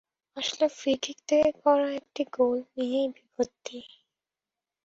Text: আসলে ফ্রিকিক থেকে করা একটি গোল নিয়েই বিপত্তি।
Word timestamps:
আসলে 0.37 0.65
ফ্রিকিক 0.77 1.17
থেকে 1.29 1.49
করা 1.61 1.87
একটি 1.99 2.21
গোল 2.33 2.57
নিয়েই 2.75 3.07
বিপত্তি। 3.15 3.77